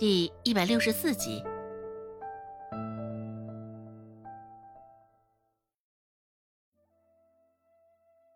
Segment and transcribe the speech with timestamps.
[0.00, 1.44] 第一百六十四集。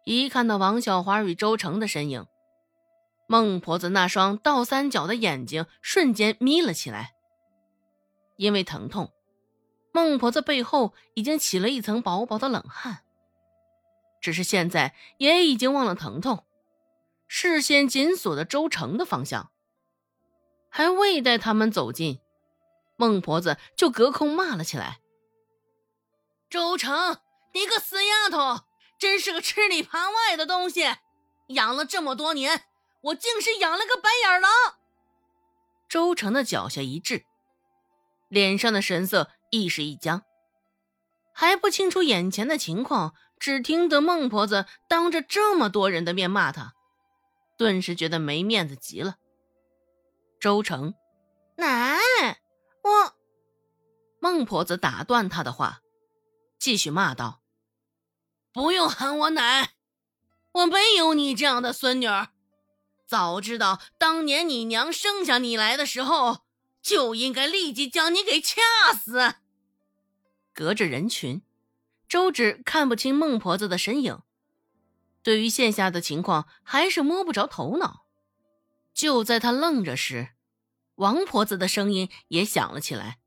[0.04, 2.27] 一看到王小花与周成的身影，
[3.27, 7.14] 孟婆子那双倒三角的眼睛瞬间眯了起来。
[8.37, 9.10] 因为疼痛，
[9.90, 13.04] 孟婆子背后已经起了一层薄薄的冷汗。
[14.21, 16.45] 只是现在也已经忘了疼痛，
[17.27, 19.51] 视线紧锁着周成的方向。
[20.77, 22.19] 还未待他们走近，
[22.96, 24.98] 孟婆子就隔空骂了起来
[26.51, 27.19] ：“周成，
[27.52, 28.65] 你个死丫头，
[28.98, 30.82] 真是个吃里扒外的东西！
[31.51, 32.65] 养了这么多年，
[33.02, 34.51] 我竟是养了个白眼狼！”
[35.88, 37.24] 周成的脚下一滞，
[38.29, 40.24] 脸上的神色亦是一僵，
[41.32, 46.73] 还不清楚眼前的情况，只听得孟婆子当着这么多人的面骂他，
[47.56, 49.18] 顿时觉得没面子极了。
[50.41, 50.95] 周成，
[51.56, 51.98] 奶，
[52.83, 53.15] 我。
[54.21, 55.80] 孟婆子打断他的话，
[56.59, 57.43] 继续骂道
[58.52, 59.74] ：“不用喊我奶，
[60.52, 62.29] 我没有你这样的孙女儿。
[63.07, 66.45] 早知道当年你娘生下你来的时候，
[66.83, 68.61] 就应该立即将你给掐
[68.93, 69.35] 死。”
[70.55, 71.43] 隔着人群，
[72.09, 74.23] 周芷看不清孟婆子的身影，
[75.23, 78.04] 对于现下的情况还是摸不着头脑。
[78.95, 80.31] 就在他愣着时，
[80.95, 83.19] 王婆子的声音也响了起来，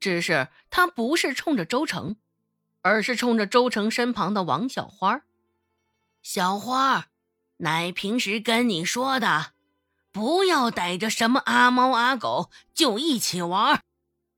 [0.00, 2.16] 只是她不是冲着周成，
[2.80, 5.22] 而是冲着周成身旁的王小花。
[6.22, 7.08] 小花，
[7.58, 9.52] 奶平时跟你说的，
[10.10, 13.82] 不要逮着什么阿猫阿狗就一起玩。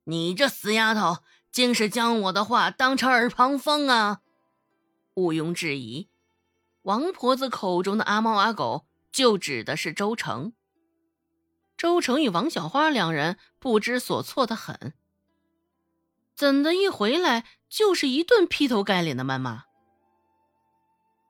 [0.04, 1.19] 你这死丫头，
[1.52, 4.20] 竟是将我的话当成耳旁风啊！
[5.14, 6.08] 毋庸置疑，
[6.82, 10.54] 王婆子口中的阿猫阿狗，就指的是周成。
[11.76, 14.92] 周成与王小花两人不知所措的很，
[16.34, 19.66] 怎的一回来就是一顿劈头盖脸的谩骂？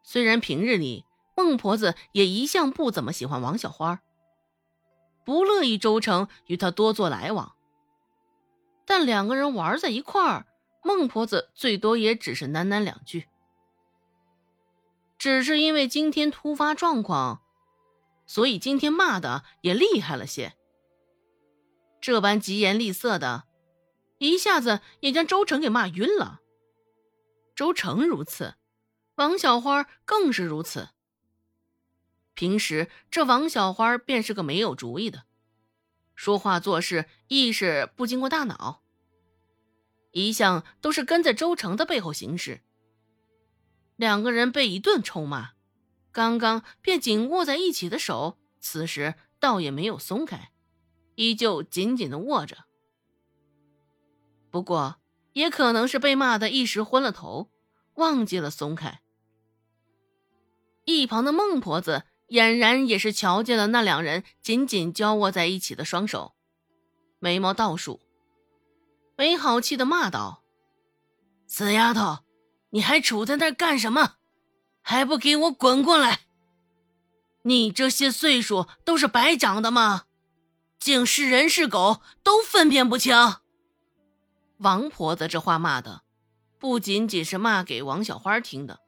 [0.02, 1.04] 虽然平日里
[1.36, 4.00] 孟婆子也一向不怎么喜欢王小花，
[5.22, 7.54] 不乐意周成与她多做来往，
[8.86, 10.46] 但两个人玩在一块儿，
[10.82, 13.28] 孟婆子最多也只是喃喃两句。
[15.18, 17.42] 只是因为今天突发状况。
[18.26, 20.54] 所以今天骂的也厉害了些，
[22.00, 23.44] 这般疾言厉色的，
[24.18, 26.40] 一下子也将周成给骂晕了。
[27.54, 28.54] 周成如此，
[29.16, 30.88] 王小花更是如此。
[32.34, 35.24] 平时这王小花便是个没有主意的，
[36.14, 38.82] 说话做事亦是不经过大脑，
[40.10, 42.62] 一向都是跟在周成的背后行事。
[43.96, 45.53] 两个人被一顿臭骂。
[46.14, 50.52] 刚刚便紧握在一起的手，此时倒也没有松开，
[51.16, 52.66] 依旧紧紧的握着。
[54.48, 55.00] 不过，
[55.32, 57.50] 也可能是被骂的一时昏了头，
[57.94, 59.00] 忘记了松开。
[60.84, 66.36] 一旁的孟婆子俨然也是瞧见了那两人紧紧交握在一起的双手，
[67.18, 68.00] 眉毛倒竖，
[69.16, 70.44] 没好气的骂道
[71.48, 72.18] ：“死丫头，
[72.70, 74.18] 你还杵在那儿干什么？”
[74.86, 76.20] 还不给我滚过来！
[77.42, 80.04] 你这些岁数都是白长的吗？
[80.78, 83.14] 竟是人是狗都分辨不清！
[84.58, 86.02] 王婆子这话骂的，
[86.58, 88.80] 不仅仅是骂给王小花听的，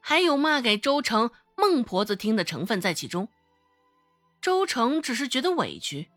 [0.00, 3.28] 还有骂给周成、孟婆子听的成分在其中。
[4.42, 6.10] 周成只是觉得委屈，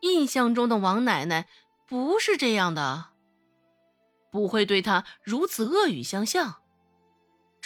[0.00, 1.48] 印象中的王奶奶
[1.86, 3.10] 不是这样的，
[4.32, 6.56] 不会对他如此恶语相向。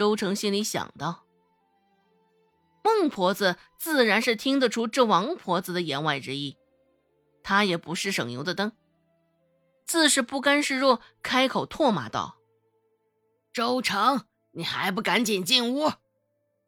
[0.01, 1.27] 周成心里想到
[2.83, 6.57] ：“孟婆子自然是听得出这王婆子的言外之意，
[7.43, 8.73] 她也不是省油的灯，
[9.85, 12.39] 自是不甘示弱，开口唾骂道
[13.53, 15.93] ：‘周成，你还不赶紧进屋！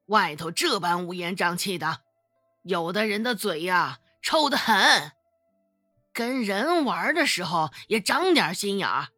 [0.08, 2.02] 外头这般乌烟瘴气的，
[2.64, 5.12] 有的人的嘴呀臭得很，
[6.12, 9.08] 跟人玩的时候也长点心眼儿。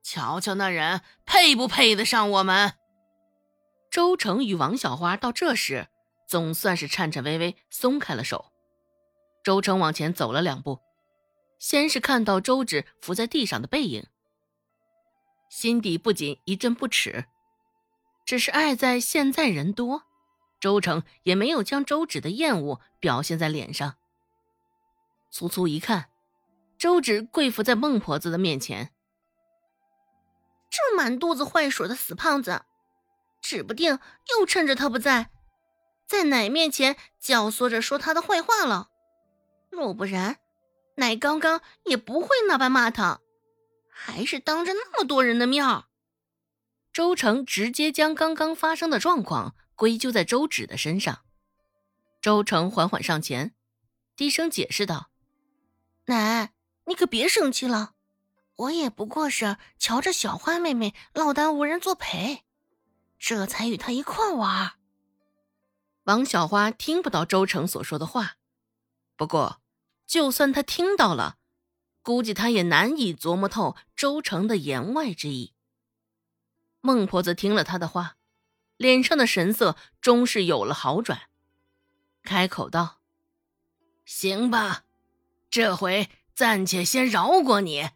[0.00, 2.74] 瞧瞧那人配不配得上我们？’”
[3.92, 5.88] 周成与王小花到这时，
[6.26, 8.46] 总算是颤颤巍巍松开了手。
[9.44, 10.80] 周成往前走了两步，
[11.58, 14.06] 先是看到周芷伏在地上的背影，
[15.50, 17.26] 心底不仅一阵不耻，
[18.24, 20.04] 只是碍在现在人多，
[20.58, 23.96] 周成也没有将周芷的厌恶表现在脸上。
[25.30, 26.08] 粗粗一看，
[26.78, 28.90] 周芷跪伏在孟婆子的面前，
[30.70, 32.62] 这满肚子坏水的死胖子！
[33.42, 33.98] 指不定
[34.30, 35.30] 又趁着他不在，
[36.06, 38.88] 在奶面前教唆着说他的坏话了。
[39.68, 40.38] 若不然，
[40.96, 43.20] 奶刚刚也不会那般骂他，
[43.90, 45.84] 还是当着那么多人的面儿。
[46.92, 51.22] 周成直接将刚刚发生的状况归咎在周芷的身上。
[52.20, 53.54] 周成缓缓上前，
[54.14, 55.10] 低声解释道
[56.06, 56.52] ：“奶，
[56.84, 57.94] 你可别生气了，
[58.56, 62.44] 我也不过是瞧着小花妹妹落单无人作陪，
[63.24, 64.72] 这才与他一块玩。”
[66.02, 68.36] 王小花听不到周成所说的话，
[69.16, 69.62] 不过，
[70.04, 71.38] 就算他听到了，
[72.02, 75.54] 估计他也难以琢磨透周成的言外之意。
[76.80, 78.16] 孟婆子听了他的话，
[78.76, 81.28] 脸上的神色终是有了好转，
[82.24, 82.98] 开口道
[84.04, 84.82] ：“行吧，
[85.48, 87.90] 这回暂且先饶过你。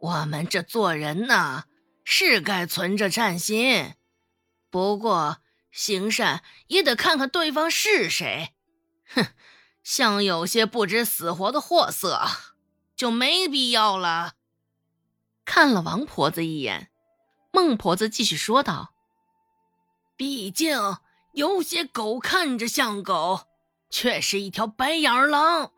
[0.00, 1.66] 我们这做人呐，
[2.02, 3.94] 是该存着善心，
[4.72, 5.36] 不过
[5.70, 8.54] 行善也得看看对方是谁。
[9.14, 9.26] 哼，
[9.84, 12.26] 像有些不知死活的货色，
[12.96, 14.32] 就没必要了。”
[15.44, 16.90] 看了王婆子一眼。
[17.52, 18.94] 孟婆子继续说道
[20.16, 20.96] ：“毕竟
[21.34, 23.46] 有些狗看着像狗，
[23.90, 25.70] 却是一条白眼狼，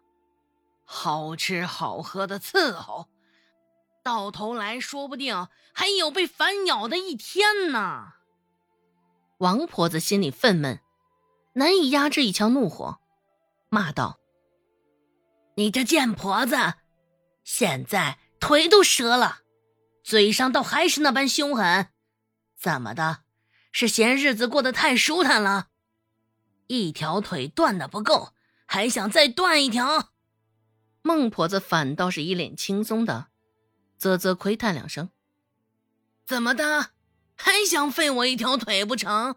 [0.84, 3.08] 好吃好喝的伺候，
[4.04, 8.12] 到头来说不定还有被反咬的一天呢。”
[9.38, 10.80] 王婆子心里愤懑，
[11.54, 13.00] 难以压制一腔怒火，
[13.68, 14.18] 骂道
[15.56, 16.56] ：“你这贱婆子，
[17.42, 19.40] 现在腿都折了！”
[20.04, 21.88] 嘴上倒还是那般凶狠，
[22.56, 23.24] 怎么的？
[23.72, 25.68] 是嫌日子过得太舒坦了？
[26.66, 28.34] 一条腿断的不够，
[28.66, 30.10] 还想再断一条？
[31.02, 33.28] 孟婆子反倒是一脸轻松的，
[33.98, 35.10] 啧啧亏叹两声
[36.24, 36.93] ：“怎么的？
[37.36, 39.36] 还想废我一条腿不成？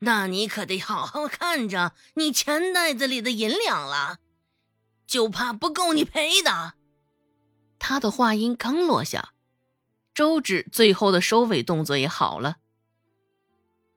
[0.00, 4.18] 那你可得好好看着你钱袋子里的银两了，
[5.06, 6.74] 就怕不够你赔的。”
[7.80, 9.32] 他的话音刚落下。
[10.14, 12.56] 周芷最后的收尾动作也好了。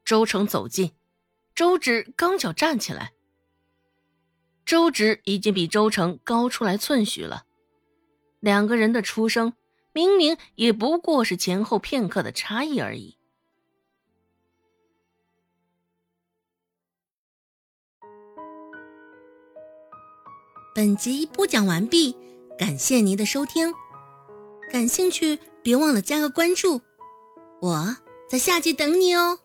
[0.06, 0.94] 周成走近，
[1.56, 3.14] 周芷刚巧站起来。
[4.64, 7.46] 周芷已经比周成高出来寸许了，
[8.40, 9.54] 两个人的出生
[9.94, 13.18] 明明也不过是前后片刻的差异而已。
[20.74, 22.16] 本集播讲完毕，
[22.58, 23.74] 感谢您的收听，
[24.72, 25.40] 感兴趣。
[25.64, 26.82] 别忘了加个关注，
[27.62, 27.98] 我
[28.28, 29.38] 在下集等你哦。